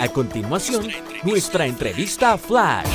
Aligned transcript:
A 0.00 0.08
continuación, 0.08 0.86
nuestra 1.22 1.66
entrevista 1.66 2.38
Flash. 2.38 2.86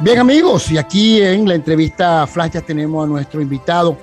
Bien 0.00 0.18
amigos, 0.18 0.70
y 0.70 0.78
aquí 0.78 1.20
en 1.20 1.48
la 1.48 1.54
entrevista 1.54 2.26
Flash 2.26 2.52
ya 2.52 2.60
tenemos 2.60 3.04
a 3.04 3.08
nuestro 3.08 3.40
invitado 3.40 3.96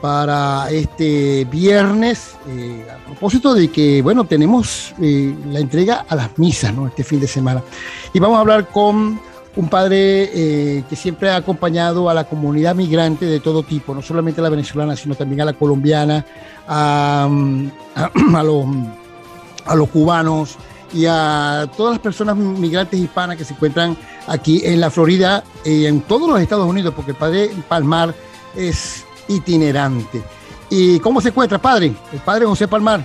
para 0.00 0.70
este 0.70 1.44
viernes, 1.46 2.36
eh, 2.48 2.86
a 2.90 3.04
propósito 3.04 3.54
de 3.54 3.68
que, 3.68 4.02
bueno, 4.02 4.24
tenemos 4.24 4.94
eh, 5.00 5.34
la 5.50 5.60
entrega 5.60 6.04
a 6.08 6.16
las 6.16 6.38
misas. 6.38 6.72
Este 6.88 7.04
fin 7.04 7.20
de 7.20 7.26
semana. 7.26 7.62
Y 8.12 8.18
vamos 8.18 8.36
a 8.36 8.40
hablar 8.40 8.68
con 8.68 9.20
un 9.54 9.68
padre 9.68 10.30
eh, 10.32 10.84
que 10.88 10.96
siempre 10.96 11.30
ha 11.30 11.36
acompañado 11.36 12.08
a 12.08 12.14
la 12.14 12.24
comunidad 12.24 12.74
migrante 12.74 13.26
de 13.26 13.40
todo 13.40 13.62
tipo, 13.62 13.94
no 13.94 14.02
solamente 14.02 14.40
a 14.40 14.44
la 14.44 14.50
venezolana, 14.50 14.96
sino 14.96 15.14
también 15.14 15.42
a 15.42 15.44
la 15.46 15.52
colombiana, 15.52 16.24
a, 16.66 17.28
los, 18.44 18.66
a 19.66 19.74
los 19.74 19.88
cubanos 19.88 20.58
y 20.92 21.06
a 21.06 21.70
todas 21.76 21.94
las 21.94 22.00
personas 22.00 22.36
migrantes 22.36 23.00
hispanas 23.00 23.36
que 23.36 23.44
se 23.44 23.54
encuentran 23.54 23.96
aquí 24.26 24.62
en 24.64 24.80
la 24.80 24.90
Florida 24.90 25.42
y 25.64 25.86
en 25.86 26.02
todos 26.02 26.28
los 26.28 26.40
Estados 26.40 26.66
Unidos, 26.66 26.92
porque 26.94 27.12
el 27.12 27.16
padre 27.16 27.50
Palmar 27.68 28.14
es 28.54 29.04
itinerante. 29.28 30.22
¿Y 30.70 30.98
cómo 31.00 31.20
se 31.20 31.28
encuentra, 31.28 31.58
padre? 31.58 31.94
El 32.12 32.20
padre 32.20 32.46
José 32.46 32.66
Palmar. 32.68 33.04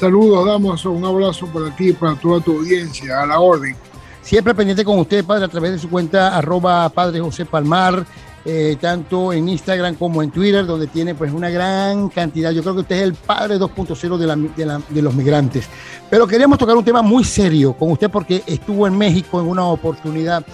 Saludos, 0.00 0.46
damos 0.46 0.84
un 0.84 1.04
abrazo 1.04 1.46
para 1.46 1.74
ti 1.76 1.90
y 1.90 1.92
para 1.92 2.16
toda 2.16 2.40
tu 2.40 2.58
audiencia, 2.58 3.22
a 3.22 3.26
la 3.26 3.38
orden. 3.38 3.76
Siempre 4.20 4.54
pendiente 4.54 4.84
con 4.84 4.98
usted, 4.98 5.24
padre, 5.24 5.44
a 5.44 5.48
través 5.48 5.72
de 5.72 5.78
su 5.78 5.88
cuenta 5.88 6.36
arroba 6.36 6.88
padre 6.88 7.20
José 7.20 7.44
Palmar, 7.44 8.04
eh, 8.44 8.76
tanto 8.80 9.32
en 9.32 9.48
Instagram 9.48 9.94
como 9.94 10.22
en 10.22 10.30
Twitter, 10.30 10.66
donde 10.66 10.86
tiene 10.86 11.14
pues 11.14 11.32
una 11.32 11.50
gran 11.50 12.08
cantidad. 12.08 12.50
Yo 12.50 12.62
creo 12.62 12.74
que 12.74 12.80
usted 12.80 12.96
es 12.96 13.02
el 13.02 13.14
padre 13.14 13.58
2.0 13.58 14.16
de, 14.16 14.80
de, 14.88 15.02
los 15.02 15.14
migrantes. 15.14 15.68
Pero 16.10 16.26
queríamos 16.26 16.58
tocar 16.58 16.76
un 16.76 16.84
tema 16.84 17.02
muy 17.02 17.24
serio 17.24 17.72
con 17.74 17.90
usted 17.92 18.10
porque 18.10 18.42
estuvo 18.46 18.86
en 18.86 18.96
México 18.96 19.40
en 19.40 19.46
una 19.46 19.64
oportunidad 19.66 20.44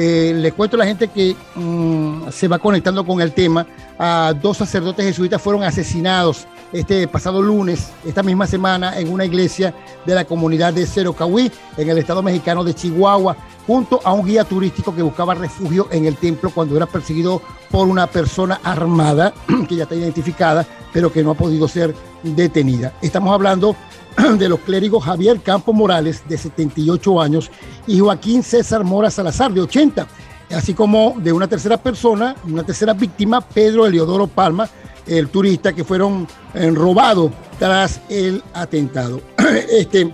eh, 0.00 0.32
le 0.32 0.52
cuento 0.52 0.76
a 0.76 0.78
la 0.78 0.86
gente 0.86 1.08
que 1.08 1.34
mm, 1.56 2.28
se 2.30 2.46
va 2.46 2.60
conectando 2.60 3.04
con 3.04 3.20
el 3.20 3.32
tema. 3.32 3.66
A 3.98 4.32
dos 4.40 4.56
sacerdotes 4.56 5.04
jesuitas 5.04 5.42
fueron 5.42 5.64
asesinados 5.64 6.46
este 6.72 7.08
pasado 7.08 7.40
lunes, 7.42 7.90
esta 8.04 8.22
misma 8.22 8.46
semana, 8.46 8.98
en 8.98 9.12
una 9.12 9.24
iglesia 9.24 9.74
de 10.04 10.14
la 10.14 10.24
comunidad 10.24 10.72
de 10.72 10.86
Cerocahuí, 10.86 11.50
en 11.76 11.88
el 11.88 11.98
estado 11.98 12.22
mexicano 12.22 12.64
de 12.64 12.74
Chihuahua, 12.74 13.36
junto 13.66 14.00
a 14.04 14.12
un 14.12 14.26
guía 14.26 14.44
turístico 14.44 14.94
que 14.94 15.02
buscaba 15.02 15.34
refugio 15.34 15.88
en 15.90 16.06
el 16.06 16.16
templo 16.16 16.50
cuando 16.50 16.76
era 16.76 16.86
perseguido 16.86 17.42
por 17.70 17.88
una 17.88 18.06
persona 18.06 18.60
armada, 18.62 19.32
que 19.68 19.76
ya 19.76 19.84
está 19.84 19.94
identificada, 19.94 20.66
pero 20.92 21.12
que 21.12 21.22
no 21.22 21.30
ha 21.30 21.34
podido 21.34 21.68
ser 21.68 21.94
detenida. 22.22 22.92
Estamos 23.02 23.32
hablando 23.32 23.76
de 24.38 24.48
los 24.48 24.60
clérigos 24.60 25.04
Javier 25.04 25.40
Campo 25.40 25.72
Morales, 25.72 26.22
de 26.28 26.36
78 26.36 27.20
años, 27.20 27.50
y 27.86 27.98
Joaquín 27.98 28.42
César 28.42 28.84
Mora 28.84 29.10
Salazar, 29.10 29.52
de 29.52 29.62
80, 29.62 30.06
así 30.50 30.74
como 30.74 31.14
de 31.18 31.32
una 31.32 31.46
tercera 31.46 31.76
persona, 31.76 32.36
una 32.44 32.64
tercera 32.64 32.92
víctima, 32.92 33.40
Pedro 33.40 33.86
Eliodoro 33.86 34.26
Palma, 34.26 34.68
el 35.08 35.28
turista 35.28 35.72
que 35.72 35.84
fueron 35.84 36.26
eh, 36.54 36.70
robados 36.70 37.32
tras 37.58 38.00
el 38.08 38.42
atentado. 38.52 39.20
Este, 39.70 40.12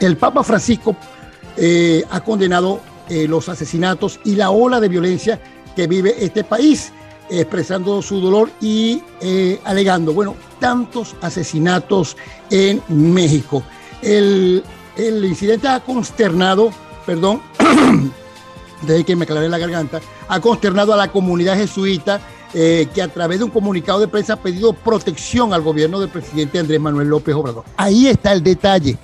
el 0.00 0.16
Papa 0.16 0.42
Francisco 0.42 0.96
eh, 1.56 2.02
ha 2.10 2.20
condenado 2.20 2.80
eh, 3.08 3.28
los 3.28 3.48
asesinatos 3.48 4.18
y 4.24 4.34
la 4.34 4.50
ola 4.50 4.80
de 4.80 4.88
violencia 4.88 5.40
que 5.76 5.86
vive 5.86 6.16
este 6.18 6.44
país 6.44 6.92
expresando 7.30 8.02
su 8.02 8.20
dolor 8.20 8.50
y 8.60 9.02
alegando, 9.64 10.12
bueno, 10.12 10.34
tantos 10.58 11.16
asesinatos 11.22 12.16
en 12.50 12.82
México. 12.88 13.62
El, 14.02 14.62
incidente 14.98 15.66
ha 15.66 15.80
consternado, 15.80 16.72
perdón, 17.06 17.40
de 18.82 19.04
que 19.04 19.16
me 19.16 19.24
aclaré 19.24 19.48
la 19.48 19.56
garganta, 19.56 20.00
ha 20.28 20.40
consternado 20.40 20.92
a 20.92 20.96
la 20.96 21.10
comunidad 21.10 21.56
jesuita 21.56 22.20
eh, 22.54 22.86
que 22.94 23.02
a 23.02 23.08
través 23.08 23.38
de 23.38 23.44
un 23.44 23.50
comunicado 23.50 24.00
de 24.00 24.08
prensa 24.08 24.34
ha 24.34 24.36
pedido 24.36 24.72
protección 24.72 25.54
al 25.54 25.62
gobierno 25.62 26.00
del 26.00 26.10
presidente 26.10 26.58
Andrés 26.58 26.80
Manuel 26.80 27.08
López 27.08 27.34
Obrador. 27.34 27.64
Ahí 27.76 28.08
está 28.08 28.32
el 28.32 28.42
detalle. 28.42 28.98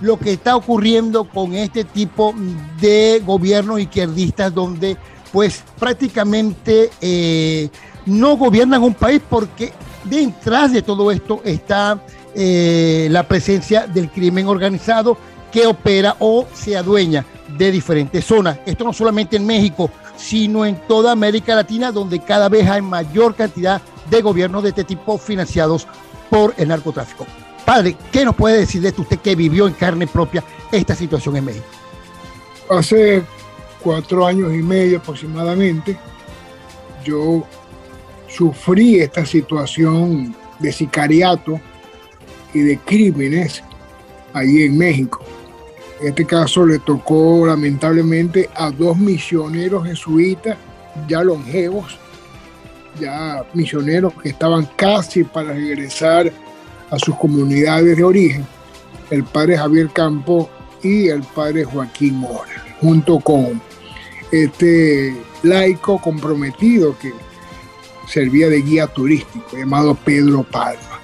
Lo 0.00 0.18
que 0.18 0.32
está 0.32 0.56
ocurriendo 0.56 1.24
con 1.24 1.54
este 1.54 1.84
tipo 1.84 2.34
de 2.80 3.22
gobiernos 3.26 3.80
izquierdistas 3.80 4.54
donde 4.54 4.96
pues 5.32 5.62
prácticamente 5.78 6.90
eh, 7.00 7.68
no 8.06 8.36
gobiernan 8.36 8.82
un 8.82 8.94
país 8.94 9.20
porque 9.28 9.72
detrás 10.04 10.72
de 10.72 10.82
todo 10.82 11.10
esto 11.10 11.42
está 11.44 12.00
eh, 12.34 13.08
la 13.10 13.24
presencia 13.24 13.86
del 13.86 14.10
crimen 14.10 14.46
organizado 14.46 15.18
que 15.52 15.66
opera 15.66 16.16
o 16.20 16.46
se 16.54 16.76
adueña 16.76 17.24
de 17.56 17.72
diferentes 17.72 18.24
zonas. 18.24 18.58
Esto 18.66 18.84
no 18.84 18.92
solamente 18.92 19.36
en 19.36 19.46
México, 19.46 19.90
sino 20.18 20.66
en 20.66 20.76
toda 20.86 21.12
América 21.12 21.54
Latina, 21.54 21.92
donde 21.92 22.18
cada 22.18 22.48
vez 22.48 22.68
hay 22.68 22.82
mayor 22.82 23.34
cantidad 23.34 23.80
de 24.10 24.20
gobiernos 24.20 24.62
de 24.62 24.70
este 24.70 24.84
tipo 24.84 25.16
financiados 25.16 25.86
por 26.28 26.52
el 26.58 26.68
narcotráfico. 26.68 27.24
Padre, 27.64 27.96
¿qué 28.10 28.24
nos 28.24 28.34
puede 28.34 28.58
decir 28.58 28.82
de 28.82 28.88
esto 28.88 29.02
usted 29.02 29.18
que 29.18 29.36
vivió 29.36 29.66
en 29.66 29.74
carne 29.74 30.06
propia 30.06 30.42
esta 30.72 30.94
situación 30.94 31.36
en 31.36 31.44
México? 31.44 31.66
Hace 32.68 33.22
cuatro 33.80 34.26
años 34.26 34.52
y 34.52 34.62
medio 34.62 34.98
aproximadamente, 34.98 35.96
yo 37.04 37.44
sufrí 38.28 39.00
esta 39.00 39.24
situación 39.24 40.34
de 40.58 40.72
sicariato 40.72 41.60
y 42.52 42.60
de 42.60 42.78
crímenes 42.78 43.62
allí 44.32 44.64
en 44.64 44.76
México. 44.76 45.20
En 46.00 46.08
este 46.08 46.24
caso 46.24 46.64
le 46.64 46.78
tocó 46.78 47.46
lamentablemente 47.46 48.48
a 48.54 48.70
dos 48.70 48.96
misioneros 48.96 49.86
jesuitas 49.86 50.56
ya 51.08 51.22
longevos, 51.22 51.98
ya 53.00 53.44
misioneros 53.54 54.12
que 54.14 54.30
estaban 54.30 54.68
casi 54.76 55.24
para 55.24 55.52
regresar 55.52 56.32
a 56.90 56.98
sus 56.98 57.16
comunidades 57.16 57.96
de 57.96 58.04
origen, 58.04 58.46
el 59.10 59.24
padre 59.24 59.58
Javier 59.58 59.90
Campo 59.90 60.48
y 60.82 61.08
el 61.08 61.22
padre 61.22 61.64
Joaquín 61.64 62.16
Mora, 62.16 62.64
junto 62.80 63.18
con 63.20 63.60
este 64.32 65.16
laico 65.42 66.00
comprometido 66.00 66.96
que 66.98 67.12
servía 68.06 68.48
de 68.48 68.62
guía 68.62 68.86
turístico, 68.86 69.56
llamado 69.56 69.94
Pedro 69.94 70.42
Palma. 70.42 71.00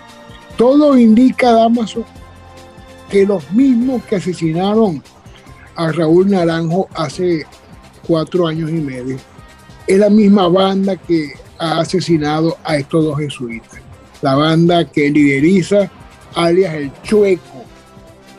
Todo 0.56 0.96
indica, 0.96 1.52
Damaso, 1.52 2.04
que 3.14 3.24
los 3.24 3.48
mismos 3.52 4.02
que 4.06 4.16
asesinaron 4.16 5.00
a 5.76 5.92
Raúl 5.92 6.28
Naranjo 6.30 6.88
hace 6.96 7.46
cuatro 8.04 8.48
años 8.48 8.70
y 8.70 8.80
medio 8.80 9.18
es 9.86 9.98
la 10.00 10.10
misma 10.10 10.48
banda 10.48 10.96
que 10.96 11.34
ha 11.60 11.78
asesinado 11.78 12.58
a 12.64 12.76
estos 12.76 13.04
dos 13.04 13.16
jesuitas. 13.20 13.80
La 14.20 14.34
banda 14.34 14.84
que 14.90 15.10
lideriza, 15.10 15.88
alias 16.34 16.74
el 16.74 16.90
Chueco. 17.04 17.62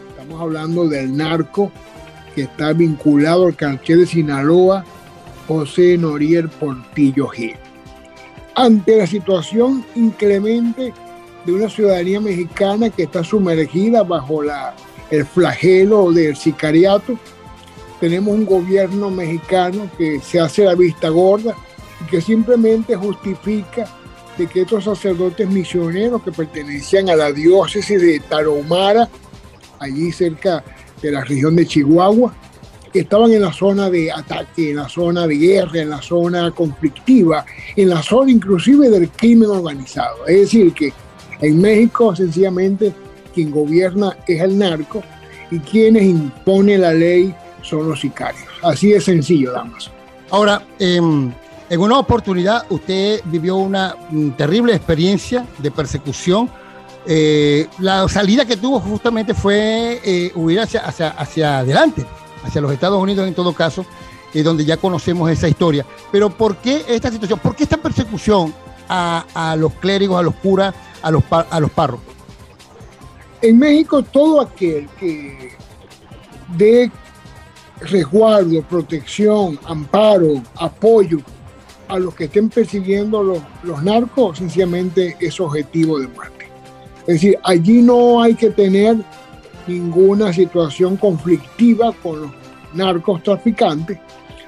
Estamos 0.09 0.41
hablando 0.41 0.89
del 0.89 1.15
narco 1.15 1.71
que 2.35 2.41
está 2.41 2.73
vinculado 2.73 3.45
al 3.45 3.55
cartel 3.55 3.99
de 3.99 4.07
Sinaloa, 4.07 4.83
José 5.47 5.97
Noriel 5.97 6.49
Portillo 6.49 7.29
Gil. 7.29 7.55
Ante 8.55 8.97
la 8.97 9.07
situación 9.07 9.85
inclemente 9.95 10.91
de 11.45 11.53
una 11.53 11.69
ciudadanía 11.69 12.19
mexicana 12.19 12.89
que 12.89 13.03
está 13.03 13.23
sumergida 13.23 14.03
bajo 14.03 14.41
la, 14.41 14.75
el 15.11 15.25
flagelo 15.25 16.11
del 16.11 16.35
sicariato, 16.35 17.17
tenemos 17.99 18.33
un 18.33 18.45
gobierno 18.45 19.09
mexicano 19.09 19.89
que 19.97 20.19
se 20.19 20.39
hace 20.39 20.65
la 20.65 20.75
vista 20.75 21.09
gorda 21.09 21.55
y 22.01 22.09
que 22.09 22.21
simplemente 22.21 22.95
justifica 22.95 23.87
de 24.37 24.47
que 24.47 24.61
estos 24.61 24.83
sacerdotes 24.83 25.49
misioneros 25.49 26.21
que 26.23 26.31
pertenecían 26.31 27.09
a 27.09 27.15
la 27.15 27.31
diócesis 27.31 28.01
de 28.01 28.19
Tarahumara, 28.19 29.07
allí 29.79 30.11
cerca 30.11 30.63
de 31.01 31.11
la 31.11 31.23
región 31.23 31.55
de 31.55 31.65
Chihuahua, 31.65 32.35
estaban 32.93 33.31
en 33.31 33.41
la 33.41 33.53
zona 33.53 33.89
de 33.89 34.11
ataque, 34.11 34.71
en 34.71 34.77
la 34.77 34.89
zona 34.89 35.27
de 35.27 35.35
guerra, 35.35 35.81
en 35.81 35.89
la 35.89 36.01
zona 36.01 36.51
conflictiva, 36.51 37.45
en 37.75 37.89
la 37.89 38.01
zona 38.01 38.31
inclusive 38.31 38.89
del 38.89 39.09
crimen 39.09 39.49
organizado. 39.49 40.25
Es 40.27 40.41
decir, 40.41 40.73
que 40.73 40.93
en 41.41 41.61
México 41.61 42.15
sencillamente 42.15 42.93
quien 43.33 43.51
gobierna 43.51 44.15
es 44.27 44.41
el 44.41 44.57
narco 44.57 45.03
y 45.51 45.59
quienes 45.59 46.03
imponen 46.03 46.81
la 46.81 46.93
ley 46.93 47.35
son 47.61 47.89
los 47.89 47.99
sicarios. 47.99 48.43
Así 48.63 48.89
de 48.89 49.01
sencillo, 49.01 49.51
damas. 49.51 49.91
Ahora, 50.31 50.61
em, 50.79 51.31
en 51.69 51.79
una 51.79 51.99
oportunidad 51.99 52.65
usted 52.69 53.21
vivió 53.25 53.57
una 53.57 53.95
mm, 54.09 54.31
terrible 54.31 54.73
experiencia 54.73 55.45
de 55.59 55.71
persecución 55.71 56.49
eh, 57.07 57.67
la 57.79 58.07
salida 58.09 58.45
que 58.45 58.57
tuvo 58.57 58.79
justamente 58.79 59.33
fue 59.33 60.01
eh, 60.03 60.31
huir 60.33 60.59
hacia, 60.59 60.81
hacia, 60.81 61.59
adelante, 61.59 62.03
hacia 62.43 62.61
los 62.61 62.71
Estados 62.71 63.01
Unidos 63.01 63.27
en 63.27 63.35
todo 63.35 63.53
caso, 63.53 63.85
y 64.33 64.41
donde 64.41 64.65
ya 64.65 64.77
conocemos 64.77 65.29
esa 65.29 65.47
historia. 65.47 65.85
Pero 66.11 66.29
¿por 66.29 66.57
qué 66.57 66.83
esta 66.87 67.11
situación? 67.11 67.39
¿Por 67.39 67.55
qué 67.55 67.63
esta 67.63 67.77
persecución 67.77 68.53
a, 68.89 69.55
los 69.57 69.73
clérigos, 69.73 70.19
a 70.19 70.23
los 70.23 70.35
curas, 70.35 70.73
a 71.05 71.11
los, 71.11 71.23
a 71.29 71.59
los 71.59 71.69
párrocos? 71.71 72.13
En 73.41 73.59
México 73.59 74.01
todo 74.01 74.41
aquel 74.41 74.87
que 74.99 75.51
de 76.57 76.91
resguardo, 77.81 78.61
protección, 78.63 79.59
amparo, 79.65 80.41
apoyo 80.55 81.19
a 81.87 81.99
los 81.99 82.15
que 82.15 82.23
estén 82.23 82.49
persiguiendo 82.49 83.21
los, 83.21 83.39
los 83.61 83.83
narcos, 83.83 84.39
sencillamente 84.39 85.15
es 85.19 85.39
objetivo 85.39 85.99
de 85.99 86.07
muerte. 86.07 86.49
Es 87.01 87.15
decir, 87.21 87.37
allí 87.43 87.83
no 87.83 88.23
hay 88.23 88.33
que 88.33 88.49
tener 88.49 88.97
ninguna 89.67 90.33
situación 90.33 90.97
conflictiva 90.97 91.93
con 92.01 92.23
los 92.23 92.31
narcos 92.73 93.21
traficantes, 93.21 93.99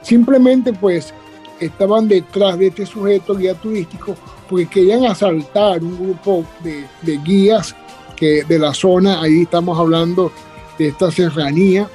simplemente 0.02 0.74
pues 0.74 1.14
estaban 1.60 2.08
detrás 2.08 2.58
de 2.58 2.68
este 2.68 2.86
sujeto 2.86 3.36
guía 3.36 3.54
turístico 3.56 4.16
porque 4.50 4.68
querían 4.68 5.06
asaltar 5.06 5.84
un 5.84 5.98
grupo 5.98 6.46
de, 6.64 6.86
de 7.02 7.18
guías 7.18 7.76
que 8.16 8.44
de 8.44 8.60
la 8.60 8.74
zona, 8.74 9.22
ahí 9.22 9.44
estamos 9.44 9.78
hablando 9.78 10.32
de 10.78 10.88
esta 10.88 11.12
serranía 11.12 11.88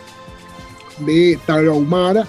de 0.99 1.39
Tarahumara, 1.47 2.27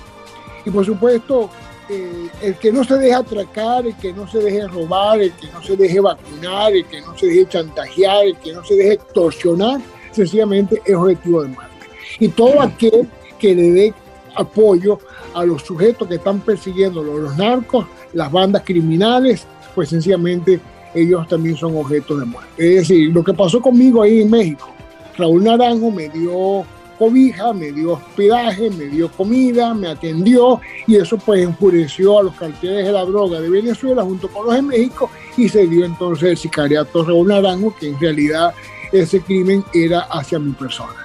y 0.66 0.70
por 0.70 0.86
supuesto 0.86 1.50
eh, 1.90 2.30
el 2.42 2.56
que 2.56 2.72
no 2.72 2.84
se 2.84 2.96
deje 2.96 3.14
atracar, 3.14 3.86
el 3.86 3.96
que 3.98 4.14
no 4.14 4.28
se 4.28 4.40
deje 4.40 4.68
robar, 4.68 5.22
el 5.22 5.32
que 5.34 5.48
no 5.52 5.62
se 5.62 5.76
deje 5.76 6.00
vacunar, 6.00 6.74
el 6.74 6.86
que 6.86 7.02
no 7.02 7.18
se 7.18 7.28
deje 7.28 7.48
chantajear, 7.48 8.26
el 8.26 8.38
que 8.38 8.54
no 8.54 8.64
se 8.64 8.76
deje 8.76 8.94
extorsionar, 8.94 9.82
sencillamente 10.12 10.82
es 10.86 10.96
objetivo 10.96 11.44
de 11.44 11.50
muerte. 11.50 11.74
Y 12.20 12.30
todo 12.30 12.62
aquel 12.62 13.10
que 13.38 13.54
le 13.54 13.72
dé 13.72 13.94
apoyo 14.36 15.00
a 15.34 15.46
los 15.46 15.64
sujetos 15.64 16.08
que 16.08 16.16
están 16.16 16.40
persiguiendo 16.42 17.04
los 17.04 17.38
narcos, 17.38 17.86
las 18.14 18.32
bandas 18.32 18.64
criminales, 18.64 19.46
pues 19.76 19.90
sencillamente 19.90 20.60
ellos 20.94 21.28
también 21.28 21.56
son 21.58 21.76
objetos 21.78 22.20
de 22.20 22.26
muerte. 22.26 22.50
Es 22.58 22.88
decir, 22.88 23.14
lo 23.14 23.24
que 23.24 23.34
pasó 23.34 23.62
conmigo 23.62 24.02
ahí 24.02 24.22
en 24.22 24.30
México, 24.30 24.70
Raúl 25.18 25.44
Naranjo 25.44 25.92
me 25.92 26.10
dio 26.10 26.66
cobija, 26.98 27.54
me 27.54 27.72
dio 27.72 27.94
hospedaje, 27.94 28.70
me 28.70 28.86
dio 28.86 29.12
comida, 29.12 29.74
me 29.74 29.88
atendió 29.88 30.62
y 30.88 30.96
eso 30.96 31.18
pues 31.18 31.44
enfureció 31.44 32.20
a 32.20 32.24
los 32.24 32.36
carteles 32.36 32.86
de 32.86 32.92
la 32.92 33.04
droga 33.04 33.42
de 33.42 33.50
Venezuela 33.50 34.04
junto 34.04 34.28
con 34.30 34.46
los 34.46 34.56
de 34.56 34.62
México 34.62 35.10
y 35.36 35.50
se 35.50 35.68
dio 35.68 35.86
entonces 35.86 36.30
el 36.30 36.38
sicariato 36.38 37.04
Raúl 37.04 37.28
Naranjo, 37.28 37.76
que 37.76 37.90
en 37.90 38.00
realidad 38.00 38.54
ese 38.92 39.22
crimen 39.22 39.64
era 39.74 40.02
hacia 40.02 40.40
mi 40.40 40.52
persona. 40.52 41.03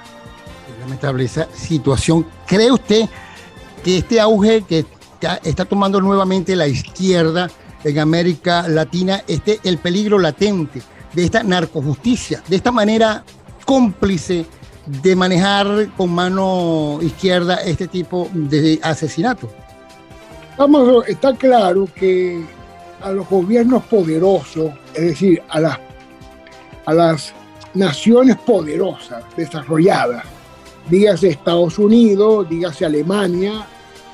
Lamentable 0.80 1.24
esa 1.24 1.48
situación. 1.54 2.26
¿Cree 2.46 2.70
usted 2.70 3.08
que 3.82 3.98
este 3.98 4.20
auge 4.20 4.62
que 4.62 4.84
está 5.42 5.64
tomando 5.64 6.00
nuevamente 6.00 6.54
la 6.54 6.66
izquierda 6.66 7.50
en 7.84 7.98
América 7.98 8.66
Latina, 8.68 9.22
esté 9.26 9.60
el 9.64 9.78
peligro 9.78 10.18
latente 10.18 10.82
de 11.12 11.24
esta 11.24 11.42
narcojusticia, 11.42 12.42
de 12.46 12.56
esta 12.56 12.72
manera 12.72 13.24
cómplice 13.64 14.46
de 14.86 15.16
manejar 15.16 15.88
con 15.96 16.10
mano 16.10 16.98
izquierda 17.02 17.56
este 17.56 17.88
tipo 17.88 18.28
de 18.32 18.78
asesinato? 18.82 19.48
Vamos, 20.56 21.06
está 21.06 21.34
claro 21.34 21.88
que 21.94 22.44
a 23.02 23.12
los 23.12 23.28
gobiernos 23.28 23.84
poderosos, 23.84 24.72
es 24.94 25.02
decir, 25.02 25.42
a 25.48 25.60
las, 25.60 25.78
a 26.86 26.94
las 26.94 27.34
naciones 27.74 28.36
poderosas, 28.38 29.22
desarrolladas, 29.36 30.24
dígase 30.88 31.28
Estados 31.28 31.78
Unidos, 31.78 32.48
dígase 32.48 32.84
Alemania, 32.84 33.66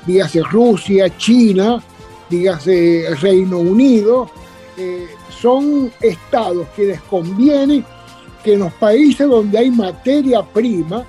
dígase 0.05 0.41
Rusia, 0.43 1.15
China, 1.17 1.81
dígase 2.29 3.07
Reino 3.21 3.59
Unido, 3.59 4.29
eh, 4.77 5.07
son 5.41 5.91
estados 6.01 6.67
que 6.75 6.85
les 6.85 7.01
conviene 7.01 7.83
que 8.43 8.53
en 8.53 8.59
los 8.59 8.73
países 8.73 9.27
donde 9.27 9.57
hay 9.57 9.71
materia 9.71 10.43
prima, 10.43 11.05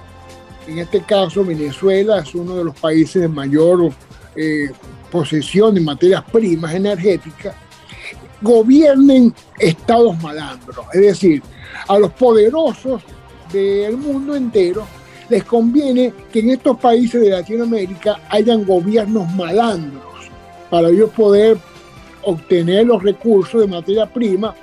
en 0.66 0.78
este 0.78 1.00
caso 1.02 1.44
Venezuela 1.44 2.20
es 2.20 2.34
uno 2.34 2.56
de 2.56 2.64
los 2.64 2.78
países 2.78 3.22
de 3.22 3.28
mayor 3.28 3.92
eh, 4.34 4.70
posesión 5.10 5.74
de 5.74 5.80
materias 5.80 6.24
primas 6.32 6.74
energéticas, 6.74 7.54
gobiernen 8.40 9.34
estados 9.58 10.20
malandros. 10.22 10.86
Es 10.92 11.00
decir, 11.00 11.42
a 11.88 11.98
los 11.98 12.12
poderosos 12.12 13.02
del 13.52 13.96
mundo 13.96 14.34
entero 14.34 14.86
les 15.28 15.44
conviene 15.44 16.12
que 16.32 16.40
en 16.40 16.50
estos 16.50 16.78
países 16.78 17.20
de 17.20 17.31
Latinoamérica 17.31 18.20
hayan 18.28 18.64
gobiernos 18.64 19.32
malandros 19.34 20.02
para 20.70 20.88
ellos 20.88 21.11
poder 21.11 21.58
obtener 22.23 22.87
los 22.87 23.02
recursos 23.02 23.61
de 23.61 23.67
materia 23.67 24.06
prima, 24.06 24.55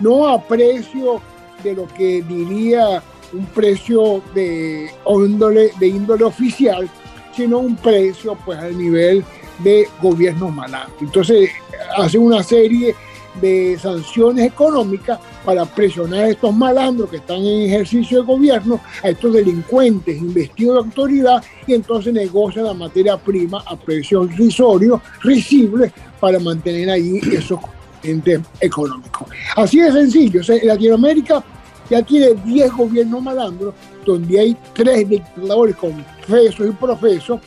no 0.00 0.28
a 0.28 0.42
precio 0.42 1.20
de 1.62 1.74
lo 1.74 1.86
que 1.88 2.22
diría 2.22 3.02
un 3.32 3.46
precio 3.46 4.22
de 4.34 4.90
índole, 5.06 5.70
de 5.78 5.88
índole 5.88 6.24
oficial, 6.24 6.88
sino 7.34 7.58
un 7.58 7.76
precio 7.76 8.36
pues 8.44 8.58
al 8.58 8.76
nivel 8.76 9.24
de 9.58 9.88
gobiernos 10.00 10.52
malandros. 10.52 11.00
Entonces 11.00 11.50
hace 11.96 12.18
una 12.18 12.42
serie 12.42 12.94
de 13.40 13.78
sanciones 13.80 14.46
económicas 14.46 15.18
para 15.44 15.64
presionar 15.64 16.24
a 16.24 16.28
estos 16.28 16.54
malandros 16.54 17.10
que 17.10 17.16
están 17.16 17.38
en 17.38 17.62
ejercicio 17.62 18.20
de 18.20 18.26
gobierno, 18.26 18.80
a 19.02 19.08
estos 19.08 19.32
delincuentes 19.32 20.16
investidos 20.16 20.74
de 20.74 20.88
autoridad 20.90 21.42
y 21.66 21.74
entonces 21.74 22.12
negocian 22.12 22.66
la 22.66 22.74
materia 22.74 23.16
prima 23.16 23.62
a 23.66 23.76
precios 23.76 24.36
risorios, 24.36 25.00
risibles, 25.22 25.92
para 26.20 26.38
mantener 26.38 26.90
allí 26.90 27.20
esos 27.32 27.58
entes 28.02 28.40
económicos. 28.60 29.28
Así 29.56 29.80
de 29.80 29.92
sencillo. 29.92 30.40
en 30.46 30.68
Latinoamérica 30.68 31.42
ya 31.90 32.02
tiene 32.02 32.34
10 32.44 32.72
gobiernos 32.72 33.22
malandros, 33.22 33.74
donde 34.04 34.40
hay 34.40 34.56
tres 34.72 35.08
dictadores 35.08 35.76
confesos 35.76 36.68
y 36.68 36.70
profesos. 36.70 37.40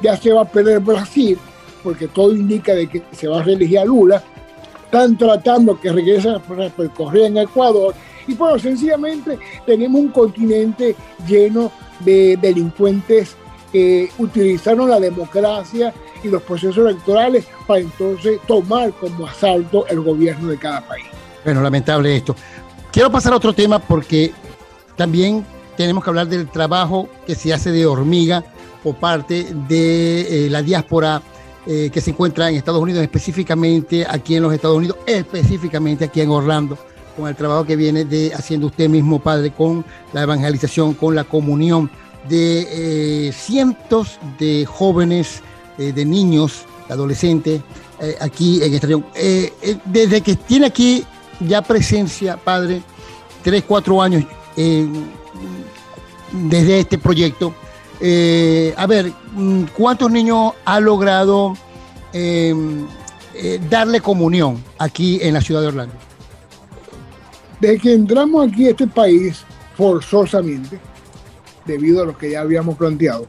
Ya 0.00 0.16
se 0.16 0.32
va 0.32 0.42
a 0.42 0.44
perder 0.44 0.80
Brasil, 0.80 1.38
porque 1.82 2.08
todo 2.08 2.32
indica 2.32 2.72
de 2.74 2.86
que 2.86 3.02
se 3.12 3.28
va 3.28 3.40
a 3.40 3.42
reelegir 3.42 3.78
a 3.78 3.84
Lula. 3.84 4.22
Están 4.90 5.16
tratando 5.16 5.78
que 5.78 5.92
regrese 5.92 6.30
a 6.30 6.42
recorrer 6.76 7.26
en 7.26 7.38
Ecuador. 7.38 7.94
Y 8.26 8.34
bueno, 8.34 8.58
sencillamente 8.58 9.38
tenemos 9.64 10.00
un 10.00 10.08
continente 10.08 10.96
lleno 11.28 11.70
de 12.00 12.36
delincuentes 12.42 13.36
que 13.70 14.10
utilizaron 14.18 14.90
la 14.90 14.98
democracia 14.98 15.94
y 16.24 16.28
los 16.28 16.42
procesos 16.42 16.78
electorales 16.78 17.46
para 17.68 17.82
entonces 17.82 18.40
tomar 18.48 18.90
como 18.94 19.28
asalto 19.28 19.86
el 19.86 20.00
gobierno 20.00 20.48
de 20.48 20.58
cada 20.58 20.80
país. 20.80 21.06
Bueno, 21.44 21.62
lamentable 21.62 22.16
esto. 22.16 22.34
Quiero 22.90 23.12
pasar 23.12 23.32
a 23.32 23.36
otro 23.36 23.52
tema 23.52 23.78
porque 23.78 24.32
también 24.96 25.46
tenemos 25.76 26.02
que 26.02 26.10
hablar 26.10 26.26
del 26.26 26.48
trabajo 26.48 27.08
que 27.28 27.36
se 27.36 27.54
hace 27.54 27.70
de 27.70 27.86
hormiga 27.86 28.42
por 28.82 28.96
parte 28.96 29.54
de 29.68 30.46
eh, 30.46 30.50
la 30.50 30.62
diáspora 30.62 31.22
eh, 31.66 31.90
que 31.92 32.00
se 32.00 32.10
encuentra 32.10 32.48
en 32.48 32.56
Estados 32.56 32.80
Unidos, 32.80 33.02
específicamente 33.02 34.06
aquí 34.08 34.36
en 34.36 34.42
los 34.42 34.52
Estados 34.52 34.78
Unidos, 34.78 34.98
específicamente 35.06 36.04
aquí 36.06 36.20
en 36.20 36.30
Orlando, 36.30 36.78
con 37.16 37.28
el 37.28 37.36
trabajo 37.36 37.64
que 37.64 37.76
viene 37.76 38.04
de 38.04 38.32
haciendo 38.34 38.68
usted 38.68 38.88
mismo, 38.88 39.18
padre, 39.18 39.50
con 39.50 39.84
la 40.12 40.22
evangelización, 40.22 40.94
con 40.94 41.14
la 41.14 41.24
comunión 41.24 41.90
de 42.28 43.28
eh, 43.28 43.32
cientos 43.32 44.18
de 44.38 44.66
jóvenes, 44.66 45.42
de 45.78 46.04
niños, 46.04 46.66
de 46.88 46.92
adolescentes, 46.92 47.62
aquí 48.20 48.62
en 48.62 48.74
esta 48.74 48.86
región. 48.86 49.06
desde 49.86 50.20
que 50.20 50.36
tiene 50.36 50.66
aquí 50.66 51.06
ya 51.40 51.62
presencia, 51.62 52.36
padre, 52.36 52.82
tres, 53.42 53.64
cuatro 53.66 54.02
años 54.02 54.24
desde 56.32 56.80
este 56.80 56.98
proyecto. 56.98 57.54
Eh, 58.00 58.72
a 58.76 58.86
ver, 58.86 59.12
mm, 59.34 59.64
¿cuántos 59.76 60.10
niños 60.10 60.52
ha 60.64 60.80
logrado 60.80 61.54
eh, 62.12 62.54
eh, 63.34 63.60
darle 63.68 64.00
comunión 64.00 64.62
aquí 64.78 65.18
en 65.22 65.34
la 65.34 65.40
ciudad 65.40 65.60
de 65.60 65.66
Orlando? 65.68 65.94
Desde 67.60 67.78
que 67.78 67.92
entramos 67.92 68.48
aquí 68.48 68.66
a 68.66 68.70
este 68.70 68.86
país, 68.86 69.44
forzosamente, 69.76 70.78
debido 71.66 72.02
a 72.02 72.06
lo 72.06 72.16
que 72.16 72.30
ya 72.30 72.40
habíamos 72.40 72.76
planteado, 72.76 73.26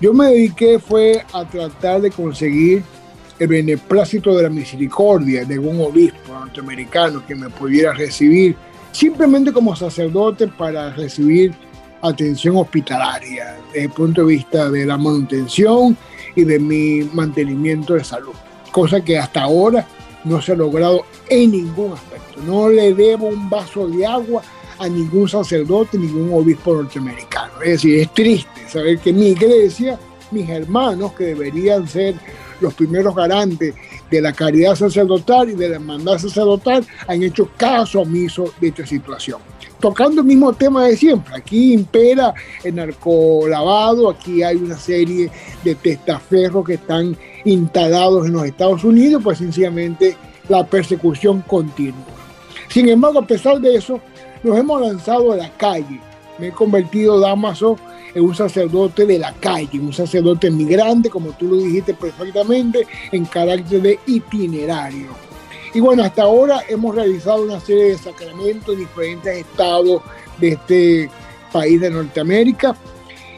yo 0.00 0.14
me 0.14 0.28
dediqué 0.28 0.78
fue 0.78 1.24
a 1.32 1.44
tratar 1.44 2.00
de 2.00 2.10
conseguir 2.10 2.82
el 3.38 3.48
beneplácito 3.48 4.34
de 4.34 4.44
la 4.44 4.48
misericordia 4.48 5.44
de 5.44 5.58
un 5.58 5.80
obispo 5.80 6.32
norteamericano 6.32 7.24
que 7.26 7.34
me 7.34 7.50
pudiera 7.50 7.92
recibir 7.92 8.56
simplemente 8.92 9.52
como 9.52 9.76
sacerdote 9.76 10.48
para 10.48 10.90
recibir 10.94 11.54
atención 12.02 12.56
hospitalaria 12.56 13.56
desde 13.66 13.84
el 13.84 13.90
punto 13.90 14.22
de 14.22 14.28
vista 14.28 14.70
de 14.70 14.86
la 14.86 14.96
manutención 14.96 15.96
y 16.34 16.44
de 16.44 16.58
mi 16.58 17.02
mantenimiento 17.12 17.94
de 17.94 18.04
salud, 18.04 18.34
cosa 18.70 19.00
que 19.02 19.18
hasta 19.18 19.42
ahora 19.42 19.86
no 20.24 20.40
se 20.40 20.52
ha 20.52 20.56
logrado 20.56 21.04
en 21.28 21.52
ningún 21.52 21.92
aspecto. 21.92 22.40
No 22.46 22.68
le 22.68 22.94
debo 22.94 23.28
un 23.28 23.48
vaso 23.48 23.88
de 23.88 24.06
agua 24.06 24.42
a 24.78 24.88
ningún 24.88 25.28
sacerdote, 25.28 25.98
ningún 25.98 26.32
obispo 26.32 26.74
norteamericano. 26.74 27.52
Es 27.62 27.70
decir, 27.70 28.00
es 28.00 28.14
triste 28.14 28.68
saber 28.68 28.98
que 28.98 29.12
mi 29.12 29.28
iglesia, 29.28 29.98
mis 30.30 30.48
hermanos 30.48 31.12
que 31.14 31.24
deberían 31.24 31.88
ser 31.88 32.14
los 32.60 32.74
primeros 32.74 33.14
garantes 33.14 33.74
de 34.10 34.20
la 34.20 34.32
caridad 34.32 34.74
sacerdotal 34.74 35.50
y 35.50 35.54
de 35.54 35.68
la 35.68 35.76
hermandad 35.76 36.18
sacerdotal 36.18 36.86
han 37.06 37.22
hecho 37.22 37.50
caso 37.56 38.00
omiso 38.00 38.52
de 38.60 38.68
esta 38.68 38.86
situación. 38.86 39.40
tocando 39.80 40.22
el 40.22 40.26
mismo 40.26 40.52
tema 40.52 40.86
de 40.86 40.96
siempre. 40.96 41.36
Aquí 41.36 41.72
impera 41.72 42.34
el 42.64 42.74
narcolavado, 42.74 44.10
aquí 44.10 44.42
hay 44.42 44.56
una 44.56 44.76
serie 44.76 45.30
de 45.62 45.74
testaferros 45.76 46.66
que 46.66 46.74
están 46.74 47.16
instalados 47.44 48.26
en 48.26 48.32
los 48.32 48.44
Estados 48.44 48.82
Unidos, 48.82 49.22
pues 49.22 49.38
sencillamente 49.38 50.16
la 50.48 50.66
persecución 50.66 51.42
continúa. 51.46 52.18
Sin 52.68 52.88
embargo, 52.88 53.20
a 53.20 53.26
pesar 53.26 53.60
de 53.60 53.76
eso, 53.76 54.00
nos 54.42 54.58
hemos 54.58 54.80
lanzado 54.80 55.32
a 55.32 55.36
la 55.36 55.50
calle. 55.56 56.00
Me 56.38 56.48
he 56.48 56.52
convertido, 56.52 57.20
Damaso, 57.20 57.78
un 58.20 58.34
sacerdote 58.34 59.06
de 59.06 59.18
la 59.18 59.32
calle, 59.34 59.78
un 59.78 59.92
sacerdote 59.92 60.50
migrante, 60.50 61.10
como 61.10 61.32
tú 61.32 61.46
lo 61.46 61.56
dijiste 61.56 61.94
perfectamente, 61.94 62.86
en 63.12 63.24
carácter 63.24 63.82
de 63.82 63.98
itinerario. 64.06 65.08
Y 65.74 65.80
bueno, 65.80 66.02
hasta 66.02 66.22
ahora 66.22 66.62
hemos 66.68 66.94
realizado 66.94 67.42
una 67.42 67.60
serie 67.60 67.90
de 67.90 67.98
sacramentos 67.98 68.74
en 68.74 68.80
diferentes 68.80 69.36
estados 69.36 70.02
de 70.38 70.48
este 70.48 71.10
país 71.52 71.80
de 71.80 71.90
Norteamérica. 71.90 72.76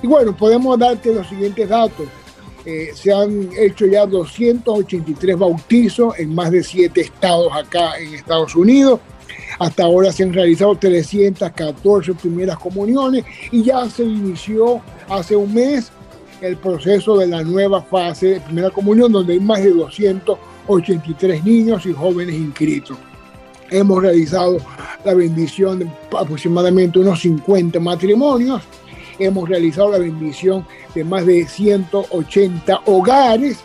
Y 0.03 0.07
bueno, 0.07 0.35
podemos 0.37 0.79
darte 0.79 1.13
los 1.13 1.29
siguientes 1.29 1.69
datos. 1.69 2.07
Eh, 2.65 2.91
se 2.95 3.13
han 3.13 3.51
hecho 3.59 3.87
ya 3.87 4.07
283 4.07 5.39
bautizos 5.39 6.19
en 6.19 6.35
más 6.35 6.51
de 6.51 6.63
7 6.63 7.01
estados 7.01 7.53
acá 7.53 7.99
en 7.99 8.15
Estados 8.15 8.55
Unidos. 8.55 9.01
Hasta 9.61 9.85
ahora 9.85 10.11
se 10.11 10.23
han 10.23 10.33
realizado 10.33 10.75
314 10.75 12.15
primeras 12.15 12.59
comuniones 12.59 13.27
y 13.53 13.63
ya 13.63 13.89
se 13.91 14.05
inició 14.05 14.81
hace 15.11 15.37
un 15.37 15.53
mes 15.53 15.93
el 16.41 16.57
proceso 16.57 17.19
de 17.19 17.27
la 17.27 17.43
nueva 17.43 17.83
fase 17.83 18.29
de 18.29 18.41
primera 18.41 18.71
comunión, 18.71 19.13
donde 19.13 19.35
hay 19.35 19.41
más 19.41 19.63
de 19.63 19.73
283 19.73 21.45
niños 21.45 21.85
y 21.85 21.93
jóvenes 21.93 22.37
inscritos. 22.37 22.97
Hemos 23.71 24.03
realizado 24.03 24.57
la 25.05 25.13
bendición 25.13 25.81
de 25.81 25.91
aproximadamente 26.19 26.99
unos 26.99 27.21
50 27.21 27.79
matrimonios. 27.81 28.63
Hemos 29.19 29.47
realizado 29.47 29.93
la 29.93 29.99
bendición 29.99 30.67
de 30.95 31.05
más 31.05 31.27
de 31.27 31.47
180 31.47 32.81
hogares 32.87 33.59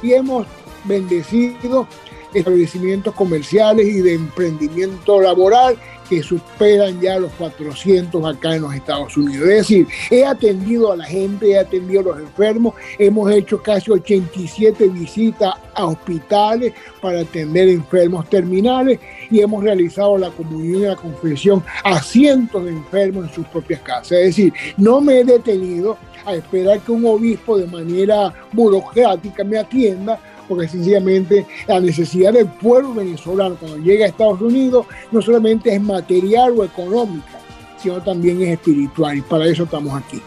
y 0.00 0.12
hemos 0.12 0.46
bendecido 0.84 1.88
establecimientos 2.34 3.14
comerciales 3.14 3.86
y 3.86 4.00
de 4.00 4.14
emprendimiento 4.14 5.20
laboral 5.20 5.76
que 6.08 6.22
superan 6.22 7.00
ya 7.00 7.18
los 7.18 7.32
400 7.32 8.24
acá 8.24 8.56
en 8.56 8.62
los 8.62 8.74
Estados 8.74 9.16
Unidos. 9.16 9.48
Es 9.48 9.56
decir, 9.56 9.86
he 10.10 10.24
atendido 10.24 10.92
a 10.92 10.96
la 10.96 11.04
gente, 11.04 11.52
he 11.52 11.58
atendido 11.58 12.00
a 12.00 12.04
los 12.04 12.18
enfermos, 12.18 12.74
hemos 12.98 13.30
hecho 13.32 13.62
casi 13.62 13.90
87 13.90 14.88
visitas 14.88 15.54
a 15.74 15.86
hospitales 15.86 16.74
para 17.00 17.20
atender 17.20 17.68
enfermos 17.68 18.28
terminales 18.28 19.00
y 19.30 19.40
hemos 19.40 19.62
realizado 19.62 20.18
la 20.18 20.30
comunión 20.30 20.82
y 20.82 20.86
la 20.86 20.96
confesión 20.96 21.64
a 21.82 22.00
cientos 22.02 22.64
de 22.64 22.70
enfermos 22.70 23.28
en 23.28 23.34
sus 23.34 23.46
propias 23.46 23.80
casas. 23.80 24.12
Es 24.12 24.26
decir, 24.36 24.52
no 24.76 25.00
me 25.00 25.20
he 25.20 25.24
detenido 25.24 25.96
a 26.24 26.34
esperar 26.34 26.80
que 26.80 26.92
un 26.92 27.04
obispo 27.06 27.58
de 27.58 27.66
manera 27.66 28.32
burocrática 28.52 29.44
me 29.44 29.58
atienda, 29.58 30.18
porque 30.48 30.68
sencillamente 30.68 31.46
la 31.66 31.80
necesidad 31.80 32.32
del 32.32 32.46
pueblo 32.46 32.94
venezolano 32.94 33.56
cuando 33.56 33.78
llega 33.78 34.04
a 34.04 34.08
Estados 34.08 34.40
Unidos 34.40 34.86
no 35.10 35.22
solamente 35.22 35.74
es 35.74 35.80
material 35.80 36.54
o 36.58 36.64
económica, 36.64 37.40
sino 37.82 38.02
también 38.02 38.40
es 38.42 38.50
espiritual 38.50 39.18
y 39.18 39.22
para 39.22 39.46
eso 39.46 39.64
estamos 39.64 39.94
aquí. 39.94 40.20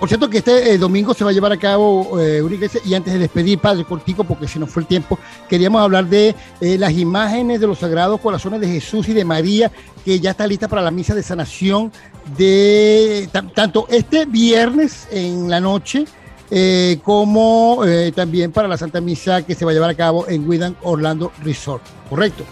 Por 0.00 0.08
cierto 0.08 0.30
que 0.30 0.38
este 0.38 0.72
eh, 0.72 0.78
domingo 0.78 1.12
se 1.12 1.24
va 1.24 1.30
a 1.30 1.32
llevar 1.34 1.52
a 1.52 1.58
cabo 1.58 2.18
eh, 2.18 2.42
y 2.86 2.94
antes 2.94 3.12
de 3.12 3.18
despedir, 3.18 3.58
Padre 3.58 3.84
Cortico, 3.84 4.24
porque 4.24 4.48
se 4.48 4.58
nos 4.58 4.70
fue 4.70 4.80
el 4.80 4.88
tiempo, 4.88 5.18
queríamos 5.46 5.82
hablar 5.82 6.06
de 6.06 6.34
eh, 6.62 6.78
las 6.78 6.92
imágenes 6.92 7.60
de 7.60 7.66
los 7.66 7.80
Sagrados 7.80 8.18
Corazones 8.18 8.62
de 8.62 8.68
Jesús 8.68 9.10
y 9.10 9.12
de 9.12 9.26
María, 9.26 9.70
que 10.02 10.18
ya 10.18 10.30
está 10.30 10.46
lista 10.46 10.68
para 10.68 10.80
la 10.80 10.90
misa 10.90 11.14
de 11.14 11.22
sanación 11.22 11.92
de 12.34 13.28
tanto 13.54 13.86
este 13.90 14.24
viernes 14.24 15.06
en 15.10 15.50
la 15.50 15.60
noche, 15.60 16.06
eh, 16.50 16.98
como 17.04 17.84
eh, 17.86 18.12
también 18.12 18.50
para 18.50 18.66
la 18.66 18.76
Santa 18.76 19.00
Misa 19.00 19.42
que 19.42 19.54
se 19.54 19.64
va 19.64 19.70
a 19.70 19.74
llevar 19.74 19.90
a 19.90 19.94
cabo 19.94 20.28
en 20.28 20.48
Widan 20.48 20.76
Orlando 20.82 21.32
Resort, 21.44 21.82
¿correcto? 22.08 22.44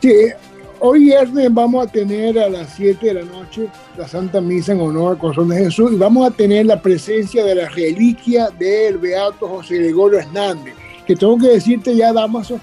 Sí, 0.00 0.12
hoy 0.78 1.00
viernes 1.00 1.52
vamos 1.52 1.86
a 1.86 1.90
tener 1.90 2.38
a 2.38 2.48
las 2.48 2.74
7 2.74 3.06
de 3.06 3.14
la 3.14 3.24
noche 3.24 3.68
la 3.96 4.06
Santa 4.06 4.40
Misa 4.40 4.72
en 4.72 4.80
honor 4.80 5.12
al 5.12 5.18
corazón 5.18 5.48
de 5.48 5.56
Jesús 5.56 5.92
y 5.92 5.96
vamos 5.96 6.26
a 6.26 6.30
tener 6.30 6.66
la 6.66 6.80
presencia 6.80 7.44
de 7.44 7.54
la 7.54 7.68
reliquia 7.68 8.48
del 8.50 8.98
Beato 8.98 9.48
José 9.48 9.78
Gregorio 9.78 10.20
Hernández, 10.20 10.74
que 11.06 11.16
tengo 11.16 11.36
que 11.38 11.48
decirte 11.48 11.96
ya, 11.96 12.12
Damaso, 12.12 12.60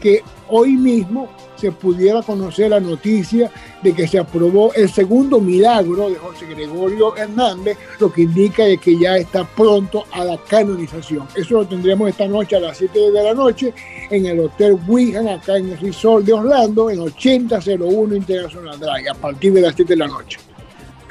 que 0.00 0.22
hoy 0.48 0.72
mismo 0.72 1.28
se 1.62 1.70
pudiera 1.70 2.22
conocer 2.22 2.70
la 2.70 2.80
noticia 2.80 3.48
de 3.84 3.94
que 3.94 4.08
se 4.08 4.18
aprobó 4.18 4.74
el 4.74 4.90
segundo 4.90 5.40
milagro 5.40 6.10
de 6.10 6.16
José 6.16 6.46
Gregorio 6.46 7.16
Hernández, 7.16 7.78
lo 8.00 8.12
que 8.12 8.22
indica 8.22 8.64
que 8.78 8.98
ya 8.98 9.16
está 9.16 9.44
pronto 9.44 10.04
a 10.10 10.24
la 10.24 10.36
canonización. 10.38 11.28
Eso 11.36 11.54
lo 11.54 11.66
tendremos 11.68 12.08
esta 12.08 12.26
noche 12.26 12.56
a 12.56 12.60
las 12.60 12.78
7 12.78 13.12
de 13.12 13.22
la 13.22 13.32
noche 13.32 13.72
en 14.10 14.26
el 14.26 14.40
Hotel 14.40 14.76
Wigan, 14.88 15.28
acá 15.28 15.56
en 15.56 15.70
el 15.70 15.78
Resort 15.78 16.24
de 16.24 16.32
Orlando, 16.32 16.90
en 16.90 16.98
8001 16.98 18.16
International 18.16 18.80
Drive, 18.80 19.08
a 19.08 19.14
partir 19.14 19.52
de 19.52 19.60
las 19.60 19.76
7 19.76 19.92
de 19.92 19.96
la 19.98 20.08
noche. 20.08 20.40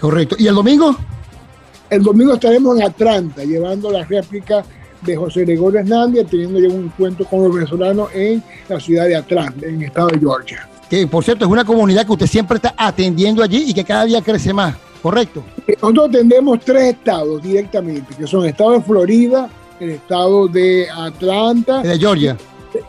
Correcto. 0.02 0.36
¿Y 0.38 0.48
el 0.48 0.56
domingo? 0.56 0.98
El 1.90 2.04
domingo 2.04 2.34
estaremos 2.34 2.78
en 2.78 2.84
Atlanta, 2.84 3.46
llevando 3.46 3.90
la 3.90 4.04
réplica 4.04 4.66
de 5.02 5.16
José 5.16 5.42
Gregorio 5.42 5.80
Hernández, 5.80 6.28
teniendo 6.30 6.60
ya 6.60 6.70
un 6.70 6.86
encuentro 6.86 7.26
con 7.26 7.44
los 7.44 7.54
venezolanos 7.54 8.10
en 8.14 8.44
la 8.68 8.80
ciudad 8.80 9.08
de 9.08 9.16
Atlanta, 9.16 9.66
en 9.66 9.76
el 9.76 9.84
estado 9.84 10.10
de 10.10 10.20
Georgia. 10.20 10.68
Que 10.90 11.08
por 11.08 11.24
cierto 11.24 11.46
es 11.46 11.52
una 11.52 11.66
comunidad 11.66 12.06
que 12.06 12.12
usted 12.12 12.28
siempre 12.28 12.58
está 12.58 12.74
atendiendo 12.78 13.42
allí 13.42 13.66
y 13.68 13.74
que 13.74 13.84
cada 13.84 14.06
día 14.06 14.22
crece 14.22 14.54
más, 14.54 14.76
¿correcto? 15.02 15.44
Nosotros 15.82 16.10
atendemos 16.10 16.60
tres 16.60 16.96
estados 16.96 17.42
directamente, 17.42 18.14
que 18.16 18.28
son 18.28 18.44
el 18.44 18.50
estado 18.50 18.72
de 18.74 18.82
Florida, 18.82 19.50
el 19.80 19.92
estado 19.92 20.48
de 20.48 20.88
Atlanta, 20.90 21.82
de 21.82 21.98
Georgia, 21.98 22.38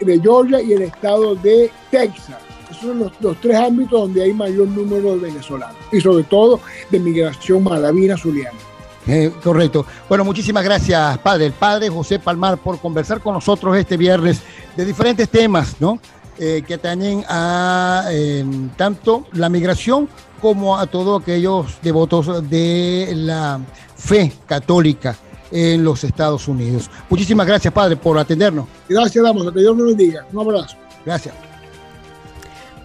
de, 0.01 0.21
Georgia 0.21 0.61
y 0.61 0.73
el 0.73 0.83
estado 0.83 1.35
de 1.37 1.71
Texas. 1.91 2.39
Esos 2.71 2.83
son 2.83 2.99
los, 2.99 3.13
los, 3.21 3.41
tres 3.41 3.57
ámbitos 3.57 4.01
donde 4.01 4.23
hay 4.23 4.33
mayor 4.33 4.67
número 4.69 5.13
de 5.13 5.19
venezolanos 5.19 5.77
y 5.93 6.01
sobre 6.01 6.25
todo 6.25 6.61
de 6.91 6.99
migración 6.99 7.63
malavina 7.63 8.17
zuliana. 8.17 8.59
Eh, 9.07 9.33
correcto. 9.43 9.85
Bueno, 10.09 10.25
muchísimas 10.25 10.63
gracias, 10.63 11.19
padre. 11.19 11.47
El 11.47 11.53
padre 11.53 11.89
José 11.89 12.19
Palmar 12.19 12.59
por 12.59 12.79
conversar 12.79 13.21
con 13.21 13.35
nosotros 13.35 13.77
este 13.77 13.97
viernes 13.97 14.41
de 14.77 14.85
diferentes 14.85 15.29
temas, 15.29 15.77
¿no? 15.81 15.99
Eh, 16.39 16.63
que 16.67 16.75
atañen 16.75 17.25
a 17.29 18.05
eh, 18.11 18.45
tanto 18.77 19.27
la 19.33 19.49
migración 19.49 20.09
como 20.41 20.79
a 20.79 20.87
todos 20.87 21.23
aquellos 21.23 21.79
devotos 21.83 22.49
de 22.49 23.13
la 23.15 23.61
fe 23.97 24.33
católica 24.47 25.17
en 25.51 25.85
los 25.85 26.03
Estados 26.05 26.49
Unidos. 26.49 26.91
Muchísimas 27.11 27.47
gracias, 27.47 27.73
padre, 27.73 27.97
por 27.97 28.19
atendernos. 28.19 28.67
Gracias, 28.89 29.23
damos. 29.23 29.53
Que 29.53 29.61
Dios 29.61 29.77
nos 29.77 29.89
bendiga. 29.89 30.27
Un 30.33 30.41
abrazo. 30.41 30.77
Gracias. 31.05 31.35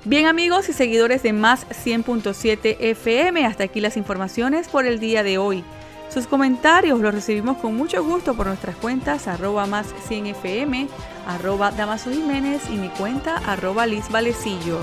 Bien 0.04 0.28
amigos 0.28 0.70
y 0.70 0.74
seguidores 0.74 1.24
de 1.24 1.34
Más 1.34 1.68
100.7 1.68 2.78
FM, 2.80 3.46
hasta 3.46 3.66
aquí 3.66 3.82
las 3.82 3.98
informaciones 3.98 4.68
por 4.68 4.86
el 4.86 5.00
día 5.00 5.22
de 5.24 5.38
hoy. 5.38 5.64
Sus 6.10 6.26
comentarios 6.26 7.00
los 7.00 7.14
recibimos 7.14 7.58
con 7.58 7.76
mucho 7.76 8.04
gusto 8.04 8.34
por 8.34 8.48
nuestras 8.48 8.76
cuentas 8.78 9.28
arroba 9.28 9.66
más 9.66 9.94
100fm, 10.10 10.88
arroba 11.28 11.72
Damaso 11.72 12.10
Jiménez 12.10 12.64
y 12.70 12.76
mi 12.78 12.90
cuenta 12.90 13.38
arroba 13.46 13.86
Liz 13.86 14.10
Valecillo. 14.10 14.80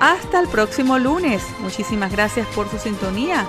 Hasta 0.00 0.40
el 0.40 0.48
próximo 0.48 0.98
lunes. 0.98 1.42
Muchísimas 1.60 2.10
gracias 2.10 2.46
por 2.48 2.68
su 2.68 2.78
sintonía. 2.78 3.46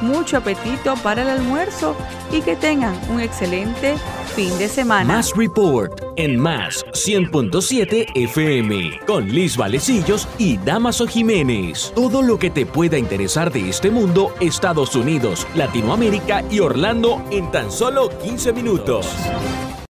Mucho 0.00 0.38
apetito 0.38 0.94
para 0.96 1.22
el 1.22 1.28
almuerzo 1.28 1.96
y 2.30 2.40
que 2.42 2.56
tengan 2.56 2.98
un 3.10 3.20
excelente 3.20 3.96
fin 4.40 4.58
de 4.58 4.68
semana. 4.68 5.04
Más 5.04 5.36
Report 5.36 6.02
en 6.16 6.38
Más 6.38 6.86
100.7 6.94 8.06
FM 8.14 9.00
con 9.06 9.28
Liz 9.28 9.54
Valecillos 9.54 10.26
y 10.38 10.56
Damaso 10.56 11.06
Jiménez. 11.06 11.92
Todo 11.94 12.22
lo 12.22 12.38
que 12.38 12.48
te 12.48 12.64
pueda 12.64 12.96
interesar 12.96 13.52
de 13.52 13.68
este 13.68 13.90
mundo, 13.90 14.32
Estados 14.40 14.96
Unidos, 14.96 15.46
Latinoamérica 15.54 16.42
y 16.50 16.60
Orlando 16.60 17.22
en 17.30 17.50
tan 17.50 17.70
solo 17.70 18.08
15 18.22 18.54
minutos. 18.54 19.06